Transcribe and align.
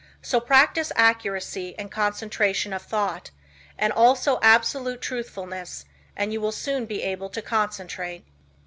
So 0.23 0.39
practice 0.39 0.91
accuracy 0.95 1.75
and 1.77 1.91
concentration 1.91 2.73
of 2.73 2.81
thought, 2.81 3.29
and 3.77 3.93
also 3.93 4.39
absolute 4.41 4.99
truthfulness 4.99 5.85
and 6.17 6.33
you 6.33 6.41
will 6.41 6.51
soon 6.51 6.87
be 6.87 7.03
able 7.03 7.29
to 7.29 7.39
concentrate. 7.43 8.25